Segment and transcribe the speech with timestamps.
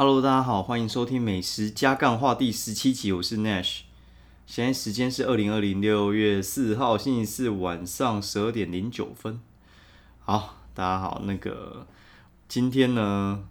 [0.00, 3.80] Hello，大家好，欢迎收听美食加干话第十七集，我是 Nash。
[4.46, 9.38] 现在时间是二零二零六月四号星期四晚上十二点零九分。
[10.20, 11.86] 好，大家好，那个
[12.48, 13.44] 今天呢，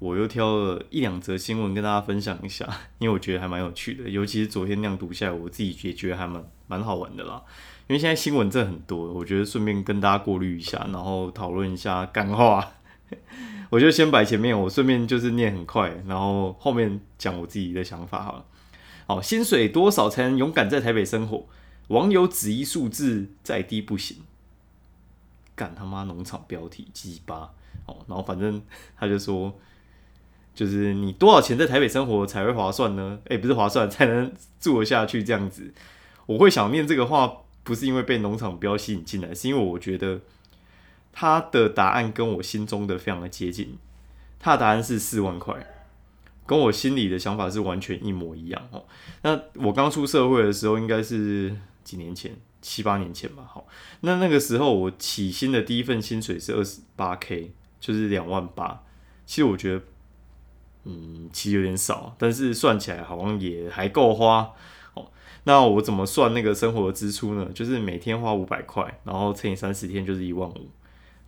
[0.00, 2.68] 我又挑了一两则新闻跟大家分享一下，
[2.98, 7.40] 因为我觉得还蛮有趣的，尤其是昨天那样读下来，我自己也觉得还蛮蛮好玩的啦。
[7.86, 12.72] 因为现在新闻真的很多，我觉得顺便跟大家过滤一下，然后讨论一下干话。
[13.70, 18.44] 我就先摆前面，我顺便就是念很快，然后后面讲我自己的想法好了。
[19.06, 21.46] 好，薪水多少才能勇敢在台北生活？
[21.88, 24.18] 网友指一数字再低不行。
[25.54, 27.50] 干他妈农场标题鸡巴
[27.86, 28.62] 哦，然后反正
[28.96, 29.58] 他就说，
[30.54, 33.18] 就是你多少钱在台北生活才会划算呢？
[33.28, 35.72] 哎，不是划算，才能住得下去这样子。
[36.26, 37.38] 我会想念这个话。
[37.64, 40.18] 不是因为被农场标吸引进来，是因为我觉得
[41.12, 43.78] 他的答案跟我心中的非常的接近。
[44.38, 45.54] 他的答案是四万块，
[46.46, 48.84] 跟我心里的想法是完全一模一样哦。
[49.22, 53.42] 那我刚出社会的时候，应该是几年前，七八年前吧。
[53.52, 53.66] 好，
[54.02, 58.84] 那那个时候我起薪的第一份薪水是二十八 K，就是两万八。
[59.26, 59.82] 其实我觉得，
[60.84, 64.52] 嗯，其实有点少，但是算起来好像也还够花
[64.94, 65.10] 哦。
[65.44, 67.50] 那我怎么算那个生活支出呢？
[67.52, 70.68] 就是每天花五百块，然后乘以三十天就是一万五，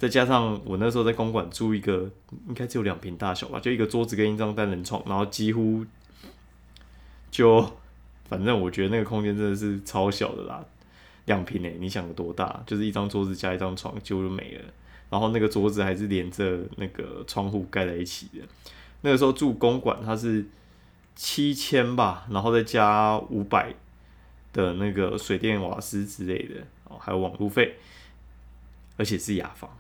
[0.01, 2.11] 再加上我那时候在公馆租一个，
[2.49, 5.85] 应该只有两平大小吧，就一个桌子跟一张单人床，然后几乎
[7.31, 7.71] 就
[8.29, 10.65] 反正我觉得那个空间真的是超小的啦，
[11.27, 12.63] 两平诶，你想有多大？
[12.67, 14.65] 就是一张桌子加一张床就没了，
[15.11, 18.45] 然后那个桌子还是连着那个窗户盖在一起的。
[19.03, 20.47] 那个时候住公馆，它是
[21.15, 23.75] 七千吧，然后再加五百。
[24.53, 27.77] 的那个水电瓦斯之类的哦，还有网路费，
[28.97, 29.71] 而且是雅房，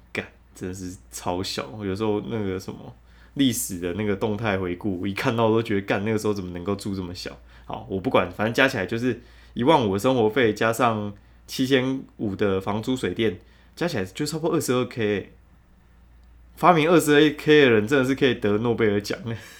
[0.61, 1.64] 真的是超小。
[1.83, 2.94] 有时候那个什么
[3.34, 7.36] 历史的那个动态回顾，我一看到我都觉得干那个时候怎么能够住这么小？
[7.64, 9.20] 好，我不管，反正加起来就是
[9.55, 11.12] 一万五的生活费，加上
[11.47, 13.38] 七千五的房租水电，
[13.75, 15.32] 加起来就差不多二十二 k。
[16.56, 19.19] 发明二十二 k 的人真的是可以得诺贝尔奖，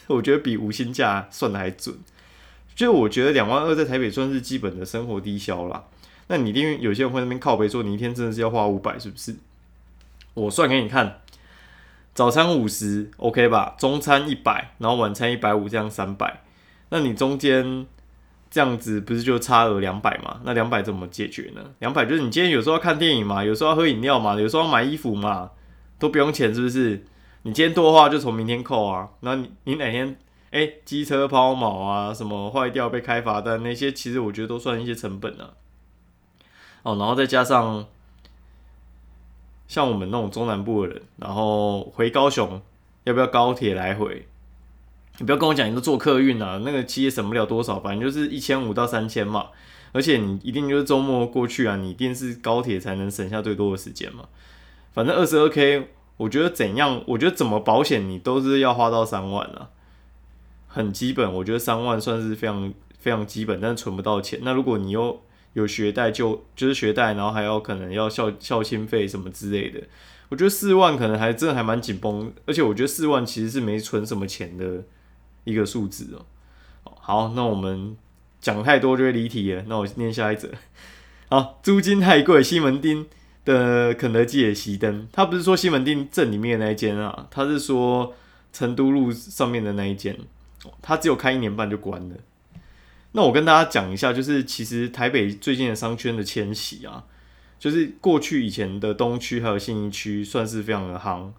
[0.09, 1.97] 我觉得比五星价算的还准。
[2.75, 5.85] 就我觉得两万二在台北算是基本的生活低消啦。
[6.29, 9.35] 那你一定有些人会那边靠背说，你一天真的是要花五百，是不是？
[10.35, 11.21] 我算给你看，
[12.15, 13.75] 早餐五十，OK 吧？
[13.79, 16.43] 中餐一百，然后晚餐一百五，这样三百。
[16.91, 17.87] 那你中间
[18.51, 20.41] 这样子不是就差额两百吗？
[20.45, 21.61] 那两百怎么解决呢？
[21.79, 25.51] 两百就是你今天有时候要看电影嘛，有时候要喝饮料嘛，有时候要买衣服嘛，
[25.99, 27.05] 都不用钱，是不是？
[27.43, 29.09] 你今天多的话就从明天扣啊。
[29.21, 30.17] 那你你哪天？
[30.51, 35.51] 哎，机车抛锚啊，什么坏掉被开罚单那些，其实我觉得都算一些成本啊。
[36.83, 37.87] 哦，然后再加上
[39.71, 42.61] 像我们那种中南部的人，然后回高雄
[43.05, 44.27] 要不要高铁来回？
[45.19, 49.51] 你不要跟我讲你都坐客运啊，那个其实省不了多少，反正就是一千五到三千嘛。
[49.93, 54.25] 而且你一定就是周末过去啊，你一定是高铁才能省下最多的时间嘛。
[54.93, 57.05] 反正二十二 K，我觉得怎样？
[57.07, 59.71] 我觉得怎么保险你都是要花到三万啊。
[60.67, 64.41] 很基本，我觉得三万算是非常非常基本，但是存不到钱。
[64.43, 65.23] 那如果你又
[65.55, 69.83] 有学贷，就就是学贷，然后还要可能要校校清费什么之类的，
[70.29, 72.33] 我觉得四万可能还真的还蛮紧绷。
[72.47, 74.85] 而且我觉得四万其实是没存什么钱的
[75.45, 76.25] 一个数字哦。
[77.01, 77.97] 好，那我们
[78.41, 79.65] 讲太多就会离题了。
[79.67, 80.49] 那我念下一则。
[81.29, 83.07] 好，租金太贵，西门町
[83.45, 85.09] 的肯德基也熄灯。
[85.13, 88.15] 他不是说西门町镇里面那一间啊，他是说
[88.53, 90.17] 成都路上面的那一间。
[90.83, 92.15] 他只有开一年半就关了。
[93.13, 97.05] 那我跟大家讲一下，就是其实台北最近的商圈的迁徙啊，
[97.59, 101.33] 就是过去以前的东区还有信义区算是非常的夯。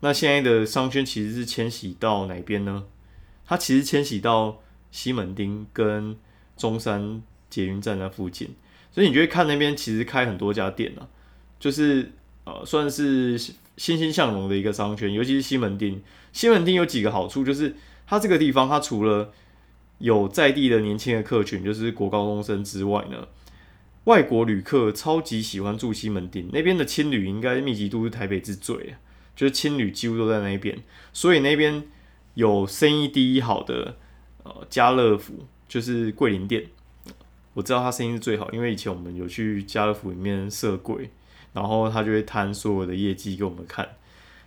[0.00, 2.84] 那现在的商圈其实是迁徙到哪边呢？
[3.46, 4.60] 它其实迁徙到
[4.90, 6.16] 西门町跟
[6.56, 8.54] 中山捷运站那附近。
[8.90, 11.08] 所以你就会看那边其实开很多家店啊，
[11.58, 12.12] 就是
[12.44, 16.02] 呃算是欣欣向荣的一个商圈，尤其是西门町。
[16.32, 17.74] 西门町有几个好处，就是。
[18.08, 19.32] 它这个地方，它除了
[19.98, 23.28] 有在地的年轻的客群，就是国高中生之外呢，
[24.04, 28.94] 外国旅客超级喜欢住西门町那边的青旅，应该密集度是台北之最，
[29.34, 30.78] 就是青旅几乎都在那边，
[31.12, 31.82] 所以那边
[32.34, 33.96] 有生意第一好的
[34.42, 36.66] 呃家乐福，就是桂林店，
[37.54, 41.10] 我知道他生意是最好，因为以前我们有去家乐福里面设柜，
[41.52, 43.88] 然后他就会摊所有的业绩给我们看，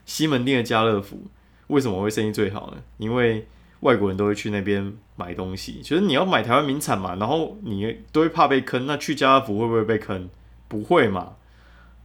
[0.05, 1.23] 西门町的家乐福。
[1.67, 2.81] 为什么会生意最好呢？
[2.97, 3.45] 因为
[3.81, 10.29] 外国人都会去那边买东西，其实你要买台湾名产嘛，然后你都会怕被坑，那去家乐福会不会被坑？
[10.67, 11.35] 不会嘛，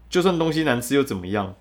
[0.09, 1.55] 就算东西难吃又怎么样？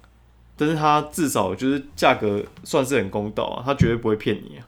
[0.56, 4.68] 但是它至少就是价格算是很公道啊，它绝对不会骗你啊。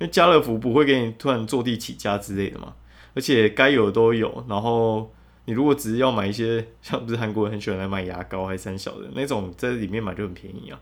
[0.00, 2.72] 因为家乐福不会给你突然坐地起价之类的嘛，
[3.14, 4.44] 而且该有的都有。
[4.48, 5.12] 然后
[5.44, 10.80] 你如果只是要买一些，像不是韩国人很喜欢来买牙膏还是三小的那种，在里面买就很便宜啊，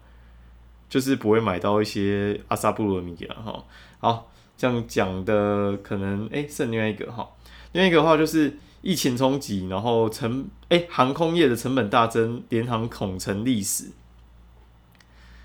[0.89, 3.65] 就是不会买到一些阿萨布鲁的米啊哈。
[3.99, 7.29] 好，这样讲的可能哎剩另外一个哈，
[7.73, 13.91] 另外一个的话就是疫情冲击，然后成哎航空业的成本大增，联航恐成历史。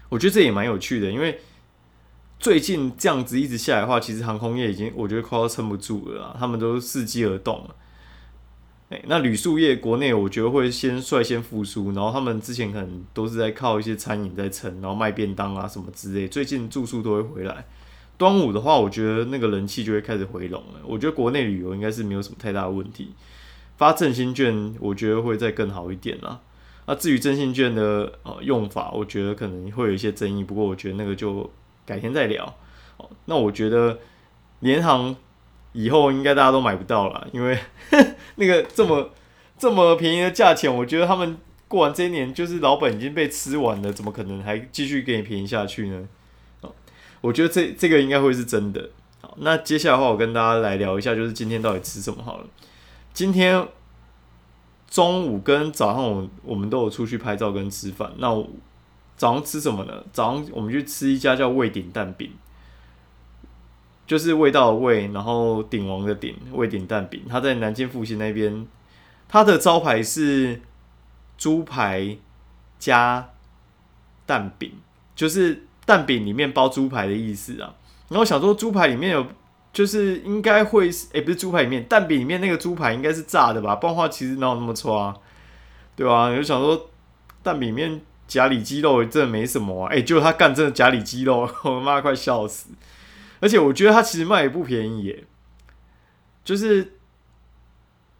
[0.09, 1.39] 我觉得这也蛮有趣的，因为
[2.37, 7.75] 最近这样子一直下来的话，其实航空业已经我觉得快要撑不住了，他们都伺机而动了。
[8.91, 17.65] 哎，那旅宿业国内我觉得会先率先复苏，然后他们之前可能都是在靠一些餐饮在撑，然后卖便当啊什么之类，最近住宿都会回来。
[18.17, 20.81] 端午的话，我觉得那个人气就会开始回笼了。
[20.85, 23.13] 我觉得国内旅游应该是没有什么太大的问题，
[23.77, 26.41] 发振兴券我觉得会再更好一点啦。
[26.85, 31.49] 那至于振兴券的呃用法，我觉得可能会有一些争议，不过我觉得那个就
[31.85, 32.53] 改天再聊。
[33.25, 33.99] 那我觉得
[34.59, 35.15] 联航
[35.73, 37.57] 以后应该大家都买不到了，因为
[38.35, 39.09] 那个这么
[39.57, 41.37] 这么便宜的价钱，我觉得他们
[41.67, 46.07] 过完这一年就是老本已经被吃完了，怎么可能还继续给你便宜下去呢？
[47.21, 48.89] 我觉得这这个应该会是真的。
[49.21, 52.45] 好，那接下来的话，我跟大家来聊一下，就是今天到底吃什么好了。
[53.13, 53.67] 今天。
[54.89, 58.11] 中午跟早上，我我们都有出去拍照跟吃饭。
[58.17, 58.27] 那
[59.15, 60.03] 早上吃什么呢？
[60.11, 62.29] 早上我们去吃一家叫味鼎蛋饼，
[64.11, 67.23] 就是味道的味，然后鼎王的鼎，味鼎蛋饼。
[67.29, 68.67] 它在南京复兴那边，
[69.29, 70.59] 它的招牌是
[71.37, 72.17] 猪排
[72.77, 73.29] 加
[74.25, 74.73] 蛋饼，
[75.15, 77.73] 就是蛋饼里面包猪排的意思啊。
[78.09, 79.25] 然后想说猪排里面有。
[79.73, 83.73] 就是应该会是，哎，不是猪排里面蛋饼里面那个猪排应该是炸的吧？
[83.77, 85.15] 不然话其实哪有那么错啊，
[85.95, 86.35] 对吧？
[86.35, 86.89] 就想说
[87.41, 92.71] 蛋饼里面夹里脊肉真的没什么啊，哎，就他干真的夹里脊肉， 我妈快笑死！
[93.41, 95.25] 而且我觉得它其实卖也不便宜耶，
[96.45, 96.93] 就是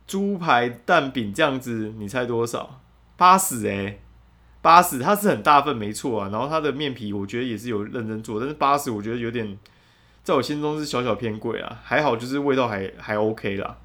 [0.05, 2.81] 猪排蛋饼这样子，你猜多少？
[3.15, 3.99] 八十哎，
[4.61, 9.57] 八十，它是很大份没错啊，然后它的面皮我觉得也是有认真做，但是八十我觉得有点。
[10.23, 13.75] 在我心中是小小偏贵啊，还好就是味道还还 OK 啦，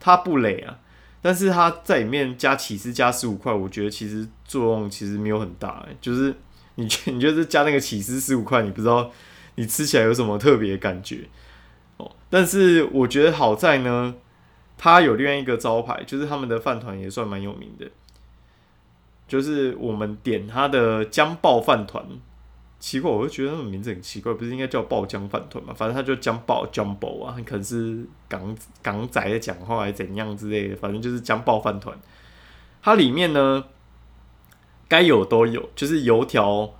[0.00, 0.78] 它不累啊，
[1.20, 6.34] 但是它在里面加起司加十五块，我觉得其实作用其实没有很大，就是
[6.76, 9.12] 你你觉得加那个起司十五块，你不知道
[9.56, 11.28] 你吃起来有什么特别感觉
[11.98, 14.14] 哦，但是我觉得好在呢，
[14.78, 17.90] 它有另外一个招牌，就是他们的饭团也算蛮有名的，
[19.28, 22.06] 就是我们点它的姜爆饭团。
[22.78, 25.72] 奇怪，我就觉得那种名字很奇怪，不是应该叫爆浆饭团嘛？
[25.72, 31.98] 反正他就姜爆 Jumbo 啊，可能是港港仔在讲话还是怎样之类的，反正就是姜爆饭团。
[32.82, 33.64] 它里面呢，
[34.88, 36.70] 该有都有，就是油条、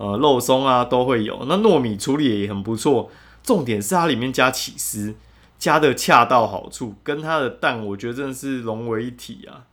[0.00, 1.44] 呃肉松啊都会有。
[1.46, 3.10] 那糯米处理也很不错，
[3.42, 5.14] 重点是它里面加起司，
[5.58, 9.66] 加的恰到好处，跟它的蛋我觉得真的是融为一体啊。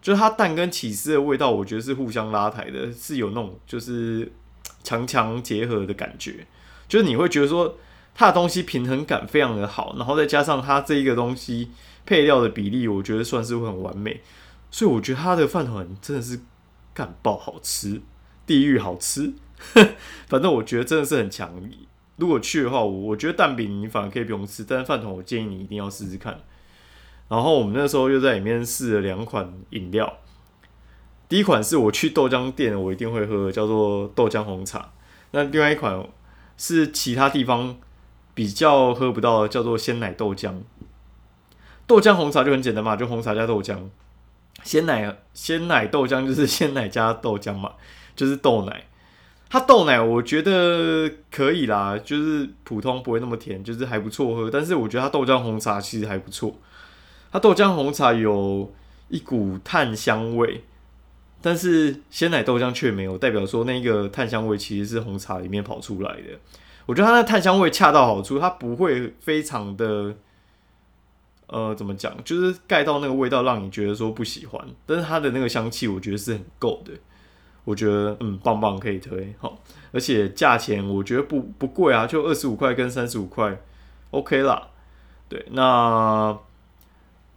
[0.00, 4.30] 就是它蛋跟起司的味道，我觉得是互相拉抬的，是有那种就是。
[4.84, 6.44] 强强结合的感觉，
[6.88, 7.76] 就是你会觉得说
[8.16, 11.70] 它的东西平衡感非常的好，然后再加上它这一个东西
[12.04, 14.20] 配料的比例，我觉得算是很完美，
[14.72, 16.40] 所以我觉得它的饭团真的是
[16.92, 18.02] 干爆好吃，
[18.44, 19.32] 地狱好吃，
[20.28, 21.52] 反正我觉得真的是很强。
[22.16, 26.40] 如果去的话，我我觉得蛋饼你反而可以不用吃，但是饭团我建议你一定要试试看。
[27.28, 30.18] 然后我们那时候又在里面试了两款饮料。
[31.28, 34.92] 第一款是我去豆浆店，我一定会喝，叫做豆浆红茶。
[35.30, 36.06] 那另外一款
[36.58, 37.76] 是其他地方
[38.34, 40.60] 比较喝不到的，叫做鲜奶豆浆。
[41.86, 43.78] 豆浆红茶就很简单嘛，就红茶加豆浆。
[44.62, 47.72] 鲜奶鲜奶豆浆就是鲜奶加豆浆嘛，
[48.14, 48.84] 就是豆奶。
[49.52, 54.50] 它豆奶我觉得可以啦，就是普通不会那么甜，就是还不错喝。
[54.50, 56.56] 但是我觉得它豆浆红茶其实还不错。
[57.30, 58.72] 它豆浆红茶有
[59.10, 60.64] 一股炭香味。
[61.42, 66.38] 但是鲜奶豆浆却没有，代表说那个炭香味其实是红茶里面跑出来的。
[66.86, 70.14] 我觉得它那炭香味恰到好处，它不会非常的，
[71.48, 74.66] 呃，怎么讲，就是盖到那个味道让你觉得说不喜欢。
[74.86, 76.92] 但是它的那个香气，我觉得是很够的。
[77.64, 79.58] 我觉得嗯，棒棒可以推好，
[79.92, 83.60] 而且价钱我觉得不不贵啊，就二十五块跟三十五块
[84.10, 84.68] ，OK 啦。
[85.28, 86.38] 对，那。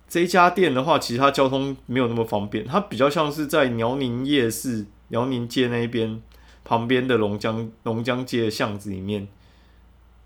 [0.07, 6.21] 这家店的话，其实它交通没有那么方便，它比较像是在辽宁夜市、辽宁街那边
[6.63, 9.27] 旁边的龙江龙江街的巷子里面。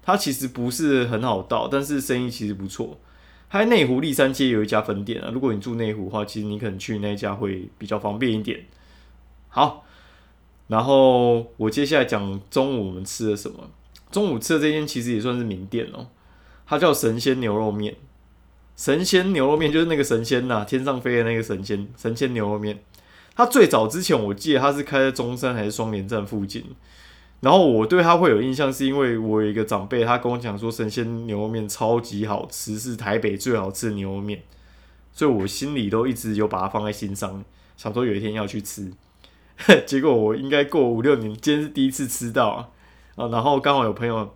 [0.04, 3.00] 它其实不是很好到，但是生意其实不错。
[3.48, 8.66] 还内湖立山街有一家分店啊，如果你住内湖的话，其实你可能去那家会比较方便一点。
[9.48, 9.86] 好，
[10.70, 13.70] 然后我接下来讲中午我们吃了什么。
[14.12, 16.08] 中午吃的这间其实也算是名店哦，
[16.66, 17.96] 它叫神仙牛肉面。
[18.76, 21.88] 神仙牛肉面就是那个神仙呐，天上飞的那个神仙。
[21.98, 22.80] 神仙牛肉面，
[23.36, 26.64] 它最早之前我记得它是开在中山还是双连站附近。
[27.42, 34.44] 然后我对它会有印象，是因为我有一个长辈，他跟我讲说神仙牛肉面超级好吃，是台北最好吃的牛肉面，
[35.12, 37.44] 所以我心里都一直有把它放在心上，
[37.76, 38.92] 想说有一天要去吃。
[39.86, 42.50] 结果我应该过五六年，今天是第一次吃到
[43.16, 43.28] 啊！
[43.28, 44.36] 然后刚好有朋友，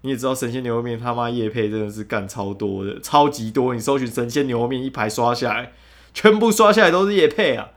[0.00, 3.74] 你也知道神仙牛肉面他妈叶配真的是干超多的，超级多。
[3.74, 5.72] 你搜寻神仙牛肉面一排刷下来，
[6.14, 7.68] 全部刷下来都是叶配啊，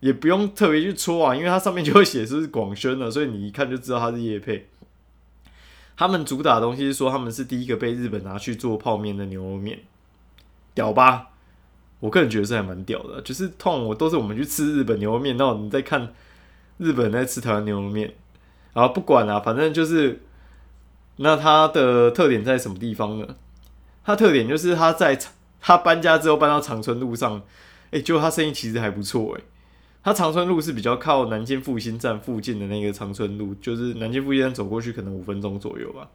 [0.00, 4.68] 也不用特别去戳啊，因为它上面就会写是广宣的，所以你一看就知道它是叶配。
[5.96, 9.80] 他们主打的东西是说他们是第一个被日本拿去做泡面的牛肉面，
[10.74, 11.28] 屌吧？
[12.00, 16.12] 我个人觉得是还蛮屌的，就是痛我都是我们去吃日本牛肉面，然后你在看
[16.78, 18.14] 日本在吃台湾牛肉面，
[18.72, 20.20] 然后不管啊，反正就是
[21.16, 23.36] 那它的特点在什么地方呢？
[24.02, 25.18] 它特点就是它在
[25.60, 27.42] 它搬家之后搬到长春路上，
[27.90, 29.42] 哎，就它生意其实还不错哎。
[30.02, 36.08] 它长春路是比较靠南京复兴站附近的那个长春路，就是南京复兴站走过去可能五分钟左右吧。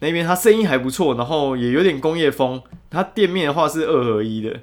[0.00, 2.62] 那边他生意还不错，然后也有点工业风。
[2.88, 4.60] 他店面的话是二合一的，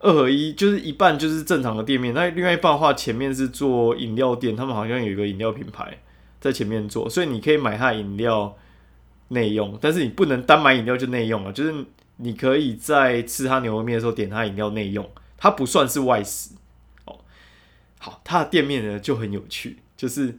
[0.00, 5.98] 二合一就是一半就是正常的店面，那另外一半的话前面是做饮料店，他们好像有一个饮料品牌
[6.40, 8.56] 在前面做，所以你可以买他饮料
[9.28, 11.72] 内用，但是你不能单买饮料就内用啊，就是
[12.16, 16.50] 你可以在吃他牛肉面的时候点他饮料内用，它不算是外食
[17.04, 17.18] 哦。
[17.98, 20.38] 好，他的店面呢就很有趣，就是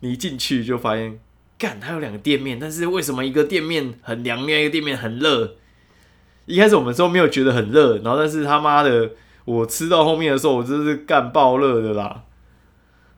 [0.00, 1.18] 你一进去就发现。
[1.60, 5.56] 干，它有两个店面，但是为什么一个店面很凉，另外一个店面很热？
[6.46, 9.10] 一开始我们说没有觉得很热，然后但是他妈的，
[9.44, 12.24] 我吃到后面的时候，我真是干爆热的啦！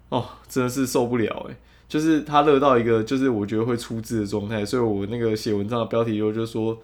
[0.09, 1.57] 哦，真的是受不了哎，
[1.89, 6.83] 就是它热到一个，就是我觉得会出汁的状态，所以我那个写文章的标题就就说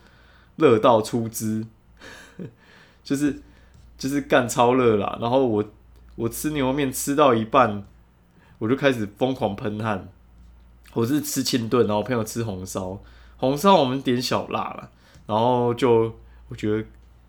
[0.57, 1.67] 热到出汁，
[3.03, 3.43] 就是
[3.99, 5.19] 就是干超热啦。
[5.21, 5.65] 然后我
[6.15, 7.85] 我吃牛肉面吃到一半，
[8.59, 10.09] 我就开始疯狂喷汗。
[10.95, 12.99] 我是吃清炖，然后朋友吃红烧，
[13.37, 14.90] 红烧我们点小辣了，
[15.26, 16.18] 然后就
[16.49, 16.85] 我觉得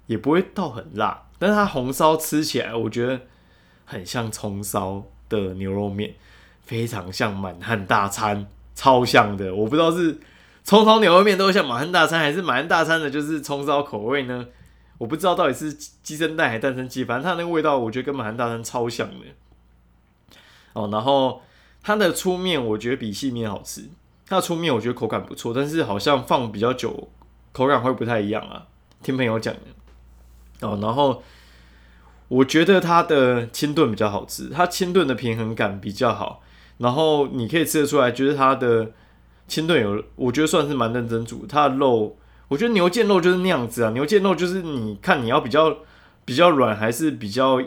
[0.08, 3.20] 也不会到很辣，但是它红烧吃起来我觉得
[3.86, 6.16] 很像葱烧的牛肉面，
[6.62, 9.54] 非常像满汉大餐，超像的。
[9.54, 10.18] 我不知道是
[10.64, 14.48] 葱烧牛肉面都像满汉大餐，还是满汉大餐的就是葱烧口味呢？
[14.98, 19.26] 我不知道到底是鸡生蛋还是蛋生鸡，反正它那个味道我觉得跟满汉大餐超像的。
[20.74, 21.42] 哦，然后。
[21.82, 23.90] 它的粗面我觉得比细面好吃，
[24.28, 27.08] 它的粗面我觉得口感不错，但是好像放比较久，
[27.52, 28.68] 口感会不太一样啊。
[29.02, 31.24] 听朋友讲的哦，然后
[32.28, 36.42] 我觉得它的清炖比较好吃，它清炖的平衡感比较好，
[36.80, 38.92] 然后你可以吃得出来，就是它的
[39.48, 41.46] 清炖有，我觉得算是蛮认真煮。
[41.48, 42.18] 它的肉，
[42.50, 45.78] 我觉得牛腱肉就是那样子啊，牛腱肉就是你看你要比较
[46.26, 47.62] 比较软还是比较。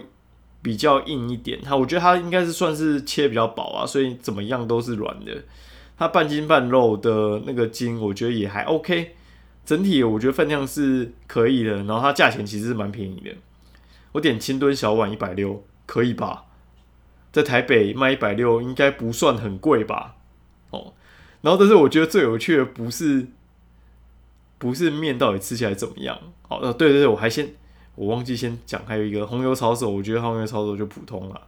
[0.62, 5.42] 比较硬一点，它我觉得它应该是算是切比较薄啊，所以怎么样都是软的。
[5.98, 9.16] 它半筋半肉的那个筋，我觉得也还 OK。
[9.64, 13.30] 整体我觉得分量是可以的，然后它价钱其实是蛮便宜的。
[14.12, 16.44] 我点清炖小碗一百六，可以吧？
[17.32, 20.16] 在台北卖一百六，应该不算很贵吧？
[20.70, 20.92] 哦，
[21.42, 23.28] 然后但是我觉得最有趣的不是
[24.58, 26.18] 不是面到底吃起来怎么样？
[26.48, 27.54] 哦，对对对，我还先。
[27.94, 31.40] 我忘记先讲，还有一个红油抄手，我觉得红油抄手就普通了，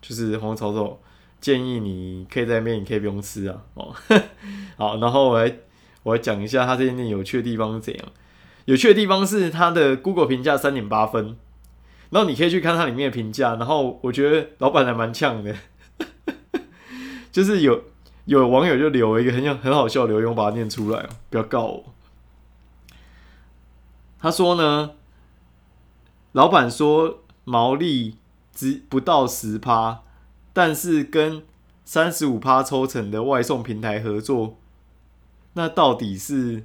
[0.00, 0.98] 就是红油抄手
[1.40, 3.62] 建议你可以在那边，你可以不用吃啊。
[3.74, 3.94] 哦，
[4.78, 5.56] 好，然后我来
[6.02, 8.06] 我来讲一下它这间店有趣的地方是怎样。
[8.64, 11.36] 有趣的地方是它的 Google 评价三点八分，
[12.08, 15.54] 然后你可以去看它里面的评价，然后我觉得老板还蛮呛的，
[17.30, 17.84] 就是有
[18.24, 21.84] 有网友就留了一个很很好笑的留言，我把它念出来不要告我。
[24.18, 24.92] 他说呢。
[26.32, 28.16] 老板说毛利
[28.54, 30.02] 只不到十趴，
[30.52, 31.42] 但是跟
[31.84, 34.56] 三十五趴抽成的外送平台合作，
[35.54, 36.64] 那到底是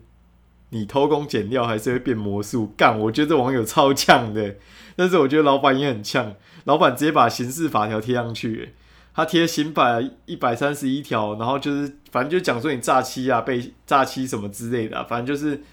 [0.70, 2.74] 你偷工减料还是会变魔术？
[2.78, 4.56] 干，我觉得这网友超呛的，
[4.96, 8.76] 但是我觉得老板也很呛，老板直接把刑事法条贴上去，
[9.16, 15.64] 他贴刑法一百三十一条，然后就是反正就讲说你诈欺啊，被诈欺什么之类的，反正就是。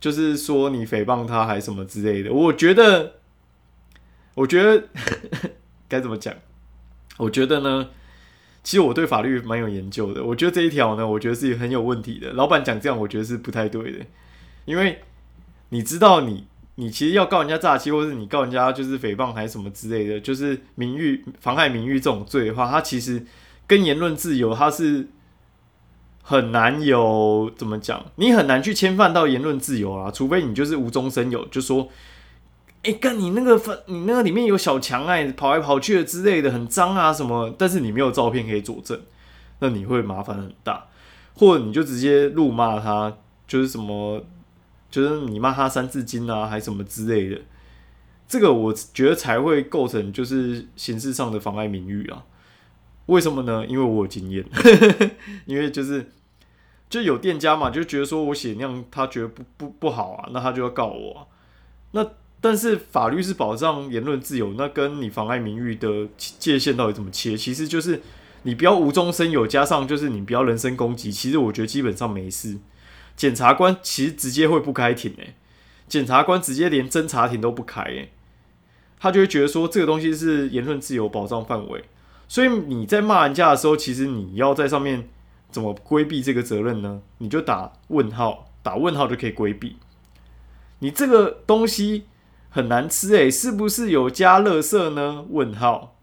[0.00, 3.16] 就是说你诽谤他还什么之类的，我觉得，
[4.34, 4.84] 我觉得
[5.86, 6.34] 该怎么讲？
[7.18, 7.90] 我觉得呢，
[8.64, 10.24] 其实我对法律蛮有研究的。
[10.24, 12.32] 我觉得这一条呢，我觉得是很有问题的。
[12.32, 13.98] 老板讲这样，我觉得是不太对的。
[14.64, 15.00] 因为
[15.68, 23.22] 你知道，你你其实要告人家诈欺，或是你告人家就是诽谤还是什么之类的，就是名誉妨害名誉这种罪的话，它其实
[23.66, 25.08] 跟言论自由它是
[26.22, 31.88] 很难有怎么讲，你很难去侵犯到言论自由啊，除非你就是无中生有，就说，
[32.84, 39.00] 哎，干你那个粉，你那个里面有小强哎，跑来跑去的之类的，很脏啊什么，但是你没有照片可以佐证，
[39.58, 40.86] 那你会麻烦很大，
[41.34, 43.16] 或者你就直接怒骂他，
[43.48, 44.22] 就是什么，
[44.90, 47.40] 就是你骂他三字经啊，还什么之类的，
[48.28, 52.22] 这个我觉得才会构成就是形式上的妨碍名誉啊。
[53.10, 53.66] 为什么呢？
[53.66, 54.44] 因为我有经验，
[55.44, 56.10] 因为就是
[56.88, 61.28] 就有店家嘛，就觉得说我写那样，他觉得不不不好啊，那他就要告我。
[61.90, 62.06] 那
[62.40, 67.36] 但是法律是保障言论自由，那跟你妨碍名誉的界限到底怎么切？
[67.36, 68.00] 其实就是
[68.44, 71.10] 你不要无中生有，加上就是你不要人身攻击。
[71.10, 72.58] 其实我觉得基本上没事。
[73.16, 75.34] 检察官其实直接会不开庭诶，
[75.88, 78.10] 检察官直接连侦查庭都不开诶，
[78.98, 81.84] 他就会觉得说这个东西是言论自由保障范围。
[82.30, 85.08] 所以你在骂人家的时候，其实你要在上面
[85.50, 87.02] 怎么规避这个责任呢？
[87.18, 89.78] 你就打问号，打问号就可以规避。
[90.78, 92.04] 你这个东西
[92.48, 95.26] 很难吃诶，是不是有加乐色呢？
[95.28, 95.96] 问号，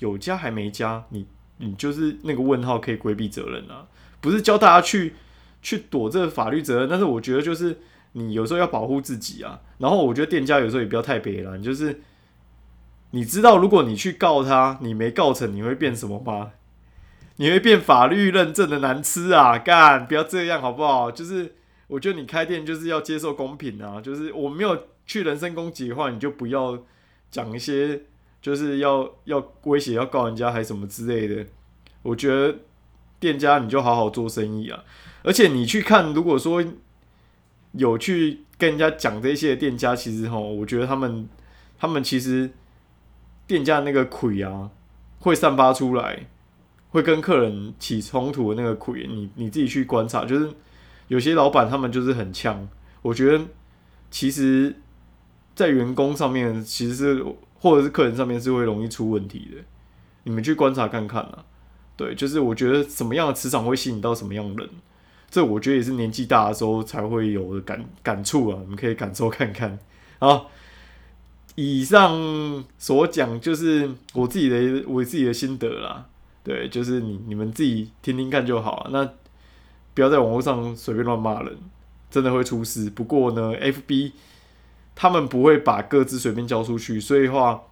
[0.00, 1.06] 有加还没加？
[1.08, 1.26] 你
[1.56, 3.86] 你就是那个问号可以规避责任啊，
[4.20, 5.14] 不是教大家去
[5.62, 6.88] 去躲这个法律责任。
[6.90, 7.78] 但是我觉得就是
[8.12, 9.62] 你有时候要保护自己啊。
[9.78, 12.02] 然后我觉得店家有时候也不要太悲了，就是。
[13.14, 16.50] 你知道，如果你去告他，你没告成，你会变什么吗？
[17.36, 19.56] 你会变法律认证的难吃啊！
[19.56, 21.12] 干，不要这样好不好？
[21.12, 21.54] 就是
[21.86, 26.76] 我觉得你开店就是要接受公平啊，就是我没有去人身攻击的话，你就不要
[27.30, 28.02] 讲一些
[28.42, 31.46] 就是要要威胁要告人家还什么之类的。
[32.02, 32.56] 我觉得
[33.20, 34.82] 店家你就好好做生意啊！
[35.22, 36.64] 而且你去看，如果说
[37.74, 41.28] 有去跟人家讲这些店家，其实哈，我觉得他们
[41.78, 42.50] 他们其实。
[43.46, 44.70] 店家那个鬼啊，
[45.18, 46.26] 会散发出来，
[46.90, 50.50] 会跟客人起冲突的那个鬼，你你自己去观察，就是
[51.08, 52.66] 有些老板他们就是很呛。
[53.02, 53.44] 我觉得
[54.10, 54.74] 其实，
[55.54, 57.24] 在员工上面，其实是
[57.58, 59.62] 或者是客人上面是会容易出问题的。
[60.22, 61.44] 你们去观察看看啊。
[61.96, 64.70] 对，就是我觉得什么样的磁场会吸引到什么样的人，
[65.30, 68.58] 这我觉得也是年纪大的时候才会有的感感触啊。
[68.62, 69.78] 你们可以感受看看
[70.18, 70.50] 好。
[71.56, 76.04] 以上所讲就是我自己的我自己的心得啦，
[76.42, 78.88] 对，就是你你们自己听听看就好。
[78.90, 79.08] 那
[79.94, 81.56] 不要在网络上随便乱骂人，
[82.10, 82.90] 真的会出事。
[82.90, 84.12] 不过呢，FB
[84.96, 87.62] 他们不会把各自随便交出去，所以话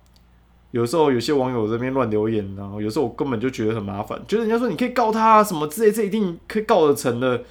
[0.70, 7.42] 有时候有些网友这边乱留言，然后有时候我根本就觉得很麻烦，就是人家说你可以告他什么之类，这一定可以告得成的，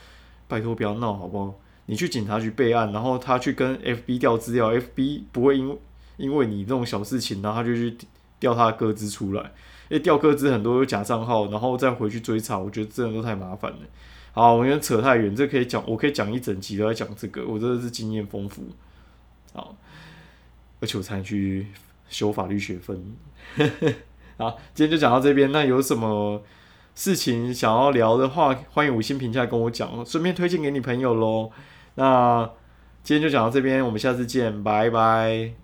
[0.48, 1.54] 拜托不要闹好不好？
[1.88, 5.78] 你去警察局备案，然后他去跟 FB 调资料，FB 不会因
[6.18, 7.98] 因为你这种小事情，然后他就去
[8.40, 9.42] 调他的个资出来，
[9.90, 13.80] 因为调个资很多有假账号，然后再回去追查，我觉得这样都太麻烦了。
[14.34, 18.64] 好，我们扯太远，这可以讲，我可以讲一整集都在讲这个，我真的是经验丰富。
[19.54, 19.76] 好，
[20.80, 21.68] 而且我才去
[22.08, 23.16] 修法律学分。
[24.38, 25.52] 好，今天就讲到这边。
[25.52, 26.42] 那有什么
[26.96, 31.52] 事情想要聊的话，欢迎五星评价跟我讲，顺便推荐给你朋友喽。
[31.96, 32.50] 那
[33.04, 35.61] 今天就讲到这边，我们下次见，拜拜。